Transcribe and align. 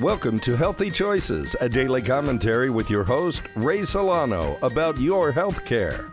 Welcome 0.00 0.40
to 0.40 0.56
Healthy 0.56 0.90
Choices, 0.90 1.54
a 1.60 1.68
daily 1.68 2.02
commentary 2.02 2.68
with 2.68 2.90
your 2.90 3.04
host, 3.04 3.42
Ray 3.54 3.84
Solano, 3.84 4.58
about 4.60 4.98
your 4.98 5.30
health 5.30 5.64
care. 5.64 6.12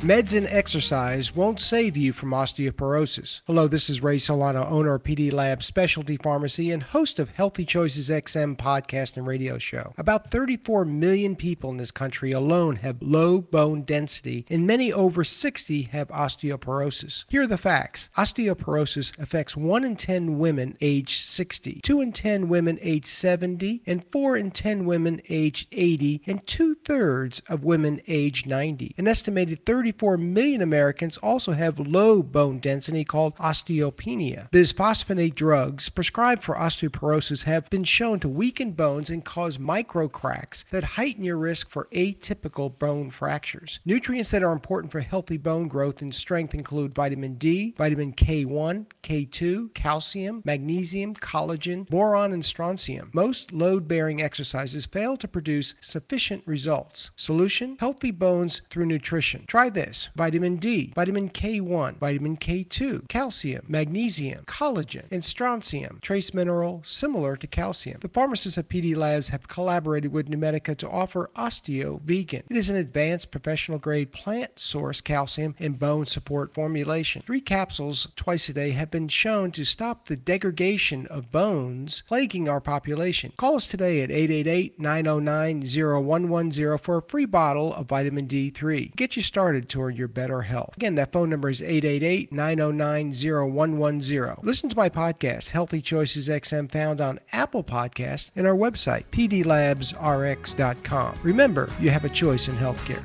Meds 0.00 0.34
and 0.34 0.46
exercise 0.46 1.36
won't 1.36 1.60
save 1.60 1.94
you 1.94 2.10
from 2.14 2.30
osteoporosis. 2.30 3.42
Hello, 3.46 3.68
this 3.68 3.90
is 3.90 4.02
Ray 4.02 4.16
Solano, 4.16 4.64
owner 4.64 4.94
of 4.94 5.02
PD 5.02 5.30
Lab 5.30 5.62
Specialty 5.62 6.16
Pharmacy 6.16 6.70
and 6.70 6.82
host 6.82 7.18
of 7.18 7.28
Healthy 7.28 7.66
Choices 7.66 8.08
XM 8.08 8.56
podcast 8.56 9.18
and 9.18 9.26
radio 9.26 9.58
show. 9.58 9.92
About 9.98 10.30
34 10.30 10.86
million 10.86 11.36
people 11.36 11.68
in 11.68 11.76
this 11.76 11.90
country 11.90 12.32
alone 12.32 12.76
have 12.76 13.02
low 13.02 13.42
bone 13.42 13.82
density, 13.82 14.46
and 14.48 14.66
many 14.66 14.90
over 14.90 15.22
60 15.22 15.82
have 15.82 16.08
osteoporosis. 16.08 17.24
Here 17.28 17.42
are 17.42 17.46
the 17.46 17.58
facts 17.58 18.08
osteoporosis 18.16 19.18
affects 19.18 19.54
1 19.54 19.84
in 19.84 19.96
10 19.96 20.38
women 20.38 20.78
aged 20.80 21.26
60, 21.26 21.82
2 21.82 22.00
in 22.00 22.12
10 22.12 22.48
women 22.48 22.78
aged 22.80 23.06
70, 23.06 23.82
and 23.84 24.02
4 24.10 24.38
in 24.38 24.50
10 24.50 24.86
women 24.86 25.20
aged 25.28 25.68
80, 25.72 26.22
and 26.26 26.46
two 26.46 26.74
thirds 26.86 27.40
of 27.50 27.64
women 27.64 28.00
aged 28.08 28.46
90. 28.46 28.94
An 28.96 29.06
estimated 29.06 29.66
30 29.66 29.89
34 29.90 30.18
million 30.18 30.62
Americans 30.62 31.16
also 31.18 31.50
have 31.50 31.80
low 31.80 32.22
bone 32.22 32.60
density 32.60 33.02
called 33.02 33.34
osteopenia. 33.38 34.48
Bisphosphonate 34.52 35.34
drugs 35.34 35.88
prescribed 35.88 36.44
for 36.44 36.54
osteoporosis 36.54 37.42
have 37.42 37.68
been 37.70 37.82
shown 37.82 38.20
to 38.20 38.28
weaken 38.28 38.70
bones 38.70 39.10
and 39.10 39.24
cause 39.24 39.58
microcracks 39.58 40.64
that 40.70 40.84
heighten 40.84 41.24
your 41.24 41.36
risk 41.36 41.68
for 41.68 41.88
atypical 41.92 42.78
bone 42.78 43.10
fractures. 43.10 43.80
Nutrients 43.84 44.30
that 44.30 44.44
are 44.44 44.52
important 44.52 44.92
for 44.92 45.00
healthy 45.00 45.36
bone 45.36 45.66
growth 45.66 46.02
and 46.02 46.14
strength 46.14 46.54
include 46.54 46.94
vitamin 46.94 47.34
D, 47.34 47.74
vitamin 47.76 48.12
K1, 48.12 48.86
K2, 49.02 49.74
calcium, 49.74 50.40
magnesium, 50.44 51.16
collagen, 51.16 51.84
boron, 51.90 52.32
and 52.32 52.44
strontium. 52.44 53.10
Most 53.12 53.50
load 53.50 53.88
bearing 53.88 54.22
exercises 54.22 54.86
fail 54.86 55.16
to 55.16 55.26
produce 55.26 55.74
sufficient 55.80 56.46
results. 56.46 57.10
Solution 57.16 57.76
Healthy 57.80 58.12
bones 58.12 58.62
through 58.70 58.86
nutrition. 58.86 59.44
Try 59.46 59.68
this 59.68 59.79
this 59.86 60.10
vitamin 60.14 60.56
D, 60.56 60.92
vitamin 60.94 61.30
K1, 61.30 61.96
vitamin 61.96 62.36
K2, 62.36 63.08
calcium, 63.08 63.64
magnesium, 63.66 64.44
collagen, 64.44 65.04
and 65.10 65.24
strontium, 65.24 65.98
trace 66.02 66.34
mineral 66.34 66.82
similar 66.84 67.34
to 67.36 67.46
calcium. 67.46 67.98
The 68.00 68.08
pharmacists 68.08 68.58
at 68.58 68.68
PD 68.68 68.94
Labs 68.94 69.30
have 69.30 69.48
collaborated 69.48 70.12
with 70.12 70.28
Numedica 70.28 70.76
to 70.76 70.88
offer 70.90 71.30
Osteo 71.34 72.00
Vegan. 72.02 72.42
It 72.50 72.56
is 72.56 72.68
an 72.68 72.76
advanced 72.76 73.30
professional 73.30 73.78
grade 73.78 74.12
plant 74.12 74.58
source 74.58 75.00
calcium 75.00 75.54
and 75.58 75.78
bone 75.78 76.04
support 76.04 76.52
formulation. 76.52 77.22
Three 77.22 77.40
capsules 77.40 78.08
twice 78.16 78.48
a 78.50 78.52
day 78.52 78.72
have 78.72 78.90
been 78.90 79.08
shown 79.08 79.50
to 79.52 79.64
stop 79.64 80.06
the 80.06 80.16
degradation 80.16 81.06
of 81.06 81.32
bones 81.32 82.02
plaguing 82.06 82.50
our 82.50 82.60
population. 82.60 83.32
Call 83.38 83.56
us 83.56 83.66
today 83.66 84.02
at 84.02 84.10
888 84.10 84.78
909 84.78 85.62
0110 85.62 86.78
for 86.78 86.98
a 86.98 87.02
free 87.02 87.24
bottle 87.24 87.72
of 87.72 87.86
vitamin 87.86 88.26
D3. 88.28 88.94
Get 88.94 89.16
you 89.16 89.22
started 89.22 89.69
toward 89.70 89.96
your 89.96 90.08
better 90.08 90.42
health. 90.42 90.76
Again, 90.76 90.96
that 90.96 91.12
phone 91.12 91.30
number 91.30 91.48
is 91.48 91.62
888 91.62 92.30
909 92.32 93.14
0110. 93.14 94.36
Listen 94.42 94.68
to 94.68 94.76
my 94.76 94.90
podcast, 94.90 95.48
Healthy 95.48 95.80
Choices 95.80 96.28
XM, 96.28 96.70
found 96.70 97.00
on 97.00 97.20
Apple 97.32 97.64
Podcasts 97.64 98.30
and 98.36 98.46
our 98.46 98.54
website, 98.54 99.04
pdlabsrx.com. 99.10 101.14
Remember, 101.22 101.70
you 101.80 101.88
have 101.90 102.04
a 102.04 102.10
choice 102.10 102.48
in 102.48 102.56
healthcare. 102.56 103.02